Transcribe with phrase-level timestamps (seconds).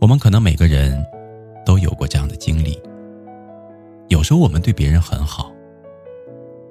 [0.00, 1.04] 我们可能每个人
[1.66, 2.80] 都有过这样的经历。
[4.08, 5.52] 有时候我们对别人很好，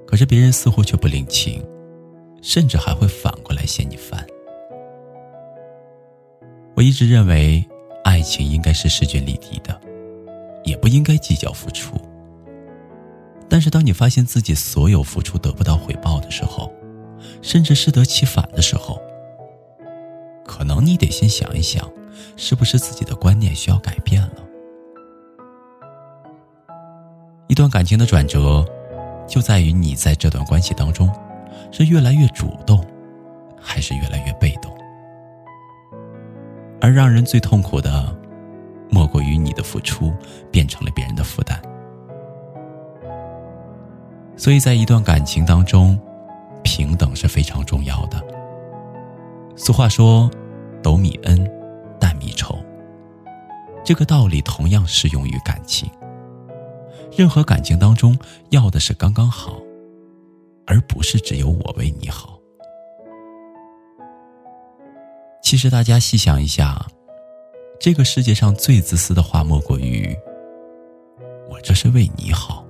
[0.06, 1.64] 可是别人似乎却不领情，
[2.42, 4.26] 甚至还会反过来嫌你烦。
[6.74, 7.64] 我一直认为，
[8.04, 9.80] 爱情应该是势均力敌的，
[10.64, 11.96] 也不应该计较付出。
[13.50, 16.72] 但是当你发现自己所有付出得不到回报的时候，
[17.42, 19.02] 甚至适得其反的时候，
[20.46, 21.92] 可能你得先想一想。
[22.36, 24.44] 是不是自己的观念需要改变了？
[27.48, 28.66] 一段感情的转折，
[29.28, 31.10] 就在于你在这段关系当中，
[31.72, 32.86] 是越来越主动，
[33.60, 34.72] 还是越来越被动。
[36.82, 38.16] 而让人最痛苦的，
[38.90, 40.14] 莫过于你的付出
[40.52, 41.60] 变成了别人的负担。
[44.36, 46.00] 所以在一段感情当中，
[46.64, 48.22] 平等是非常重要的。
[49.56, 50.30] 俗话说
[50.84, 51.50] ：“斗米恩。”
[53.88, 55.90] 这个道理同样适用于感情。
[57.18, 59.62] 任何感情当中，要的是刚刚好，
[60.66, 62.38] 而不是只有我为你好。
[65.42, 66.86] 其实大家细想一下，
[67.80, 70.14] 这个世界上最自私的话，莫过于
[71.50, 72.68] “我这是为你好”。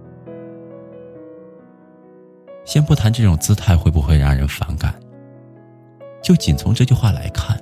[2.64, 4.94] 先不谈这种姿态会不会让人反感，
[6.22, 7.60] 就仅从这句话来看。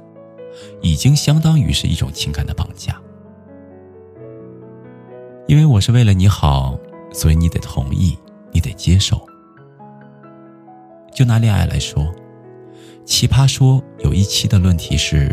[0.82, 3.02] 已经相当于是一种情感的绑架，
[5.48, 6.76] 因为我是为了你好，
[7.14, 8.18] 所以你得同意，
[8.52, 9.24] 你得接受。
[11.14, 12.12] 就拿恋爱来说，
[13.06, 15.32] 奇葩说有一期的论题是：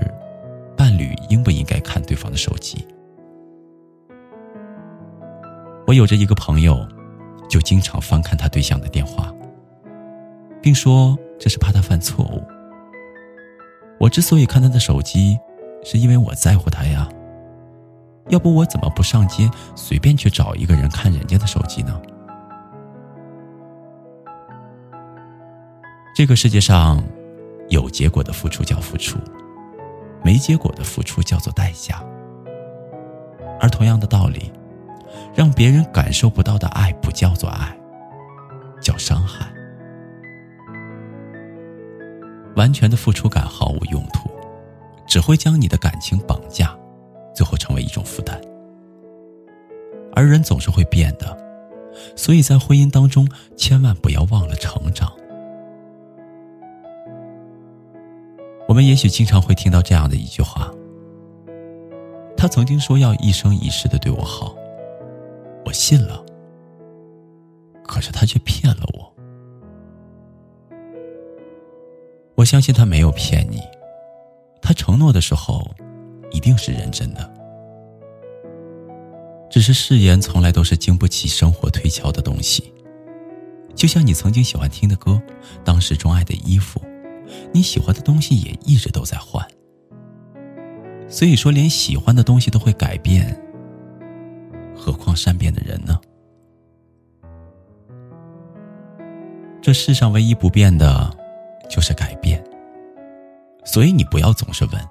[0.76, 2.86] 伴侣应不应该看对方的手机？
[5.86, 6.86] 我有着一个朋友，
[7.48, 9.34] 就经常翻看他对象的电话，
[10.60, 12.42] 并说这是怕他犯错误。
[13.98, 15.38] 我之所以看他的手机，
[15.82, 17.08] 是因为我在乎他呀。
[18.32, 22.00] 要不我怎么不上街随便去找一个人看人家的手机呢？
[26.14, 27.04] 这个世界上，
[27.68, 29.18] 有结果的付出叫付出，
[30.24, 32.02] 没结果的付出叫做代价。
[33.60, 34.50] 而同样的道理，
[35.34, 37.76] 让别人感受不到的爱不叫做爱，
[38.80, 39.46] 叫伤害。
[42.56, 44.30] 完全的付出感毫无用途，
[45.06, 46.74] 只会将你的感情绑架，
[47.34, 48.40] 最后成为一种负担。
[50.14, 51.36] 而人总是会变的，
[52.14, 53.26] 所以在婚姻当中，
[53.56, 55.10] 千万不要忘了成长。
[58.68, 60.70] 我们也许经常会听到这样的一句话
[62.36, 64.54] ：“他曾经说要一生一世的对我好，
[65.64, 66.24] 我信了，
[67.84, 69.10] 可是他却骗了我。”
[72.34, 73.60] 我相信他没有骗你，
[74.60, 75.68] 他承诺的时候，
[76.32, 77.30] 一定是认真的。
[79.50, 82.72] 只是誓言从来都是经不起生活推敲的东西，
[83.74, 85.20] 就像你曾经喜欢听的歌，
[85.64, 86.80] 当时钟爱的衣服，
[87.52, 89.46] 你喜欢的东西也一直都在换。
[91.08, 93.38] 所以说，连喜欢的东西都会改变，
[94.74, 96.00] 何况善变的人呢？
[99.60, 101.18] 这世上唯一不变的。
[101.70, 102.44] 就是改变，
[103.64, 104.88] 所以你不要总是问，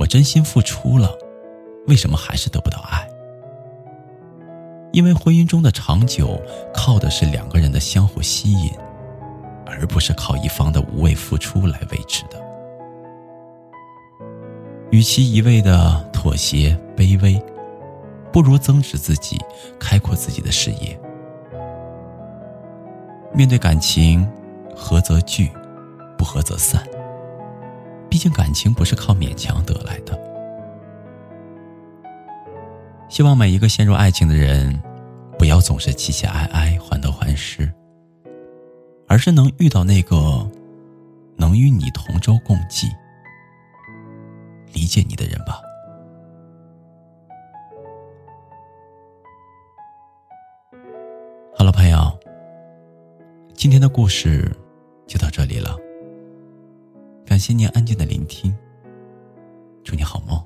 [0.00, 1.14] 我真心付出了，
[1.86, 3.06] 为什么还是得不到爱？
[4.92, 6.40] 因为婚姻中的长久，
[6.72, 8.72] 靠的是两个人的相互吸引，
[9.66, 12.40] 而不是靠一方的无谓付出来维持的。
[14.90, 17.38] 与其一味的妥协卑微，
[18.32, 19.38] 不如增值自己，
[19.78, 20.98] 开阔自己的视野。
[23.34, 24.26] 面对感情，
[24.74, 25.50] 合则聚。
[26.16, 26.82] 不合则散。
[28.20, 30.12] 毕竟感情不是靠勉强得来的。
[33.08, 34.78] 希望每一个陷入爱情的人，
[35.38, 37.72] 不要总是期期哀哀、患得患失，
[39.08, 40.46] 而是能遇到那个
[41.38, 42.88] 能与你同舟共济、
[44.74, 45.62] 理解你的人吧。
[51.56, 52.20] 好了，朋友，
[53.54, 54.54] 今天的故事。
[57.40, 58.54] 些年安静的聆听，
[59.82, 60.38] 祝你好梦，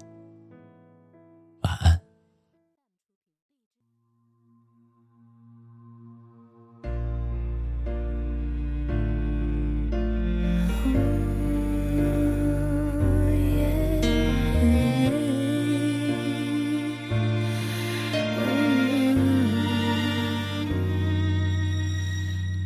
[1.63, 2.01] 晚安。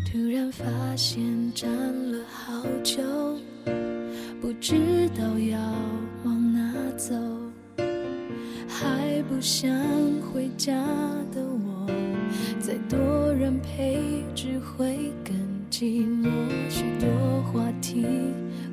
[0.04, 1.18] 突然发现
[1.54, 1.70] 站
[2.12, 3.02] 了好久。
[4.40, 5.58] 不知道要
[6.24, 7.14] 往哪走
[8.68, 9.68] 还不想
[10.20, 10.72] 回家
[11.32, 11.86] 的我
[12.60, 15.34] 再多人陪只会更
[15.68, 16.30] 寂寞
[16.70, 18.06] 许多话题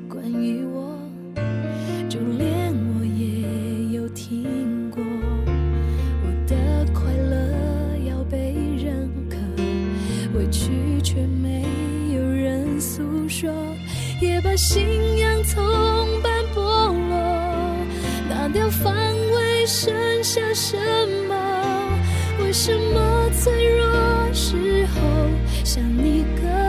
[0.08, 0.55] 关于
[20.36, 20.76] 下什
[21.26, 21.98] 么？
[22.40, 23.86] 为什么脆弱
[24.34, 25.00] 时候
[25.64, 26.65] 想你更？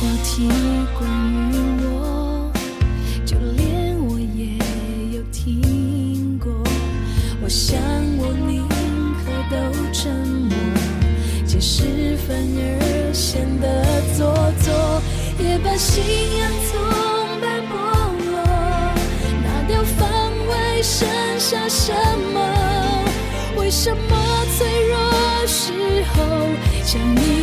[0.00, 0.46] 话题
[0.96, 1.10] 关
[1.50, 2.52] 于我，
[3.26, 4.54] 就连我也
[5.16, 6.52] 有听过。
[7.42, 7.76] 我想
[8.16, 8.68] 我宁
[9.18, 9.56] 可都
[9.92, 10.54] 沉默，
[11.44, 15.02] 解释反而显得做作，
[15.44, 16.04] 也把信
[16.38, 16.78] 仰从
[17.40, 17.74] 般剥
[18.30, 18.38] 落，
[19.42, 20.06] 拿掉防
[20.46, 21.08] 卫剩
[21.40, 21.92] 下什
[22.32, 22.38] 么？
[23.56, 24.94] 为什么脆弱
[25.48, 25.72] 时
[26.14, 26.16] 候
[26.84, 27.37] 想你？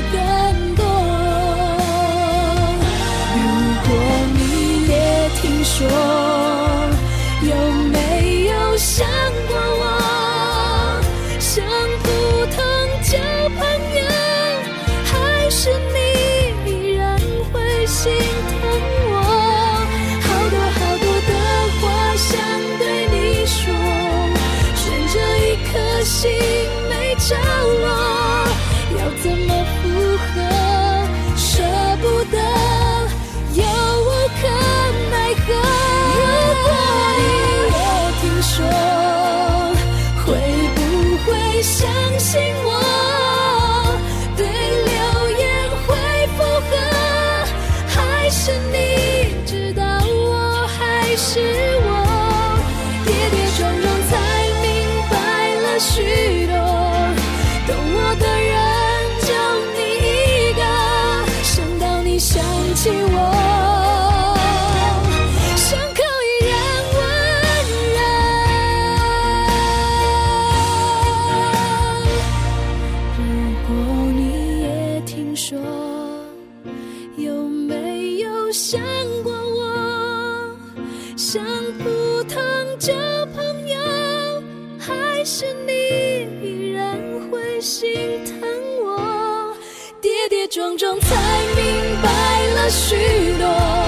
[78.55, 78.81] 想
[79.21, 80.57] 过我，
[81.17, 81.43] 想
[81.77, 82.41] 普通
[82.79, 82.93] 交
[83.35, 83.77] 朋友，
[84.79, 85.73] 还是你
[86.41, 86.97] 依然
[87.29, 88.49] 会心疼
[88.81, 89.53] 我，
[89.99, 91.15] 跌跌撞撞才
[91.53, 92.95] 明白了许
[93.37, 93.84] 多。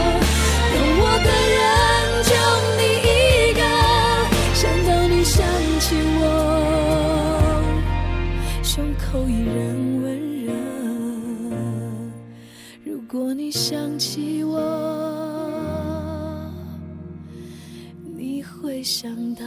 [18.88, 19.44] 想到